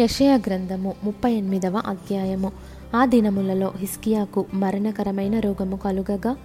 [0.00, 2.52] యషయ గ్రంథము ముప్పై ఎనిమిదవ అధ్యాయము.
[2.96, 6.36] ఆ దినములలో హిస్కియాకు మరణకరమైన రోగము కలుగగా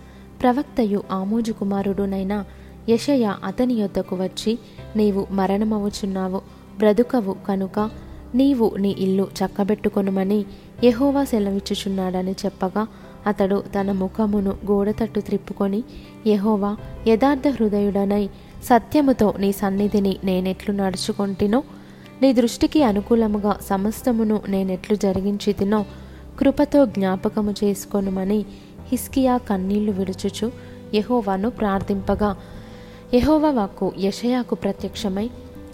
[0.41, 2.45] ప్రవక్తయు ఆమోజు కుమారుడునైన
[2.89, 4.59] యషయ అతని యొద్దకు వచ్చి
[4.95, 6.41] నీవు మరణమవుచున్నావు
[6.77, 7.89] బ్రతుకవు కనుక
[8.35, 10.45] నీవు నీ ఇల్లు చక్కబెట్టుకొనుమని
[10.83, 12.87] ఎహోవా సెలవిచ్చుచున్నాడని చెప్పగా
[13.27, 15.83] అతడు తన ముఖమును గోడతట్టు త్రిప్పుకొని
[16.27, 16.77] యహోవా
[17.07, 18.29] యథార్థ హృదయుడనై
[18.63, 21.63] సత్యముతో నీ సన్నిధిని నేనెట్లు నడుచుకొంటినో
[22.21, 25.85] నీ దృష్టికి అనుకూలముగా సమస్తమును నేనెట్లు జరిగించి తినో.
[26.39, 28.45] కృపతో జ్ఞాపకము చేసుకొనుమని
[28.91, 30.51] హిస్కియా కన్నీళ్ళు విడుచుచు
[30.95, 32.37] యహోవాను ప్రార్థింపగా.
[33.13, 35.29] యహోవా వాక్కు యషయాకు ప్రత్యక్షమై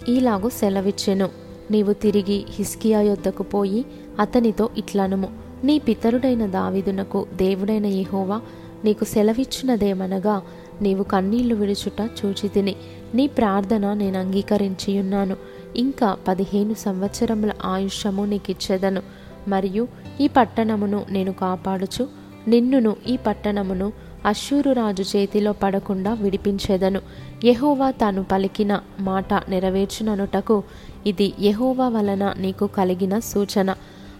[0.08, 1.28] ఈలాగు సెలవిచ్చెను.
[1.70, 3.84] నీవు తిరిగి హిస్కియా యొద్దకు పోయి
[4.20, 5.28] అతనితో ఇట్లనుము.
[5.64, 8.40] నీ పితరుడైన దావిదునకు దేవుడైన యహోవా
[8.84, 10.42] నీకు సెలవిచ్చినదేమనగా
[10.82, 12.76] నీవు కన్నీళ్ళు విడుచుట చూచితిని.
[13.14, 15.36] నీ ప్రార్థన నేను అంగీకరించియున్నాను.
[15.76, 19.02] ఇంకా పదిహేను సంవత్సరముల ఆయుష్యము నీకిచ్చేదను.
[19.48, 19.88] మరియు
[20.20, 22.08] ఈ పట్టణమును నేను కాపాడుచు
[22.48, 23.92] నిన్నును ఈ పట్టణమును
[24.26, 27.00] అశ్షూరు రాజు చేతిలో పడకుండా విడిపించెదను.
[27.44, 30.62] యహోవా తాను పలికిన మాట నెరవేర్చుననుటకు
[31.06, 33.74] ఇది యహోవా వలన నీకు కలిగిన సూచన.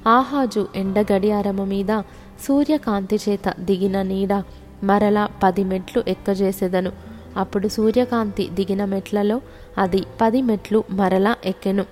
[0.06, 2.02] ఆహాజు ఎండ గడియారము మీద
[2.48, 4.42] సూర్యకాంతి చేత దిగిన నీడ
[4.84, 6.92] మరలా పది మెట్లు ఎక్కజేసెదను.
[7.36, 9.40] అప్పుడు సూర్యకాంతి దిగిన మెట్లలో
[9.78, 11.84] అది పది మెట్లు మరలా ఎక్కెను.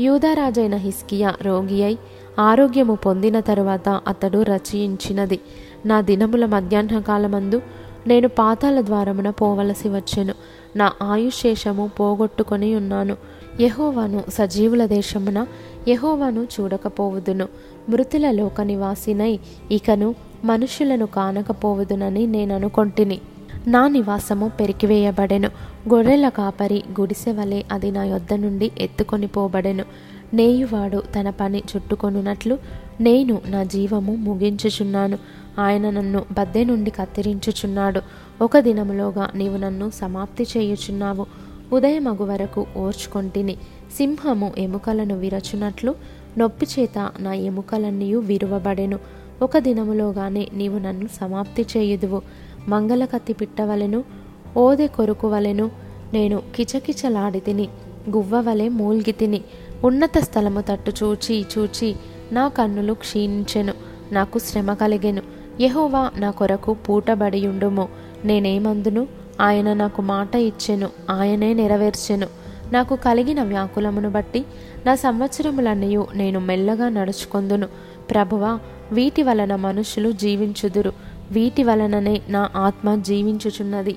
[0.00, 1.98] యూదరాజైన హిస్కియా రోగి అయి
[2.38, 5.40] ఆరోగ్యము పొందిన తరువాత అతడు రచయించినది.
[5.86, 7.62] నా దినముల మధ్యాహ్న కాలమందు
[8.06, 10.34] నేను పాతాల ద్వారమున పోవలసి వచ్చెను.
[10.76, 13.16] నా ఆయుశేషము పోగొట్టుకొని ఉన్నాను.
[13.60, 15.46] యహోవాను సజీవుల దేశమున
[15.88, 17.48] యహోవాను చూడకపోవుదును.
[17.88, 19.38] మృతుల లోక నివాసినై
[19.70, 23.20] ఇకను మనుషులను కానకపోవుదునని నేను అనుకొంటిని
[23.66, 25.50] నా నివాసము పెరికివేయబడెను.
[25.88, 29.84] గొర్రెల కాపరి గుడిసె వలె అది నా యొద్ద నుండి ఎత్తుకొని పోబడెను.
[30.34, 32.58] నేయువాడు తన పని చుట్టుకొనున్నట్లు
[33.00, 35.18] నేను నా జీవము ముగించుచున్నాను.
[35.58, 38.00] ఆయన నన్ను బద్దె నుండి కత్తిరించుచున్నాడు.
[38.42, 41.26] ఒక దినములోగా నీవు నన్ను సమాప్తి చేయుచున్నావు.
[41.72, 43.56] ఉదయమగు వరకు ఓర్చుకొంటిని.
[43.96, 45.94] సింహము ఎముకలను విరచునట్లు
[46.38, 48.98] నొప్పి చేత నా ఎముకలన్నీ విరువబడెను.
[49.42, 52.22] ఒక దినములోగానే నీవు నన్ను సమాప్తి చేయుదువు.
[52.68, 54.04] మంగళ కత్తి పిట్టవలెను
[54.56, 55.70] ఓదె కొరుకు వలెను
[56.14, 57.68] నేను కిచకిచలాడి తిని
[58.10, 59.40] గువ్వ వలె మూల్గి తిని
[59.84, 61.96] ఉన్నత స్థలము తట్టు చూచి చూచి
[62.32, 63.72] నా కన్నులు క్షీణించెను
[64.12, 65.22] నాకు శ్రమ కలిగెను.
[65.60, 67.88] యహోవా నా కొరకు పూటబడియుండుము.
[68.24, 69.06] నేనేమందును?
[69.40, 72.26] ఆయన నాకు మాట ఇచ్చెను ఆయనే నెరవేర్చెను.
[72.72, 74.44] నాకు కలిగిన వ్యాకులమును బట్టి
[74.86, 77.66] నా సంవత్సరములన్నయు నేను మెల్లగా నడుచుకొందును.
[78.10, 78.58] ప్రభువా
[78.92, 80.92] వీటి వలన మనుషులు జీవించుదురు.
[81.32, 83.96] వీటి వలననే నా ఆత్మ జీవించుచున్నది.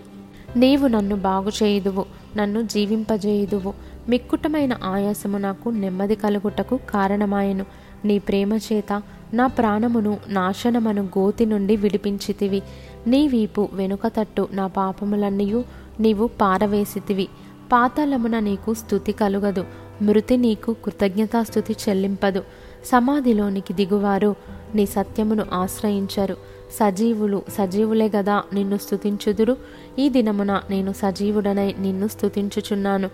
[0.56, 2.06] నీవు నన్ను బాగు చేయుదువు
[2.38, 3.74] నన్ను జీవింపజేయుదువు.
[4.10, 7.66] మిక్కుటమైన ఆయాసము నాకు నెమ్మది కలుగుటకు కారణమాయెను.
[8.06, 9.02] నీ ప్రేమ చేత
[9.34, 12.62] నా ప్రాణమును నాశనమను గోతి నుండి విడిపించితివి.
[13.08, 15.64] నీ వీపు వెనుక తట్టు నా పాపములన్నయూ
[16.00, 17.28] నీవు పారవేసితివి.
[17.72, 19.66] పాతాళమున నీకు స్థుతి కలుగదు
[20.02, 22.44] మృతి నీకు కృతజ్ఞతాస్థుతి చెల్లింపదు.
[22.86, 24.36] సమాధిలోనికి దిగువారు
[24.76, 26.34] నీ సత్యమును ఆశ్రయించరు.
[26.72, 29.58] సజీవులు సజీవులే గదా నిన్ను స్థుతించుదురు
[30.00, 33.08] ఈ దినమున నేను సజీవుడనై నిన్ను స్థుతించుచున్నాను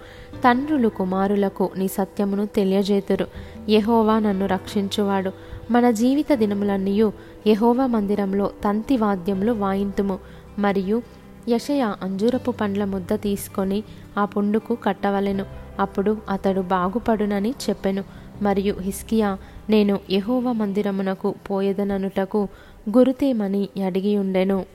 [0.43, 3.27] తండ్రులు కుమారులకు నీ సత్యమును తెలియజేతురు.
[3.69, 5.31] యహోవా నన్ను రక్షించువాడు.
[5.71, 7.13] మన జీవిత దినములన్నీయు
[7.47, 10.19] యహోవా మందిరంలో తంతి వాద్యములు వాయింతుము.
[10.59, 11.01] మరియు
[11.49, 13.83] యషయ అంజూరపు పండ్ల ముద్ద తీసుకొని
[14.17, 15.45] ఆ పుండుకు కట్టవలెను.
[15.79, 18.03] అప్పుడు అతడు బాగుపడునని చెప్పెను.
[18.41, 19.37] మరియు హిస్కియా
[19.69, 22.47] నేను యహోవ మందిరమునకు పోయేదననుటకు
[22.89, 24.65] గురుతేమని అడిగి ఉండెను.